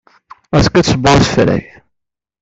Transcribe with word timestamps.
Azekka 0.55 0.77
ad 0.79 0.85
tesbeɣ 0.85 1.13
asefreg. 1.15 1.63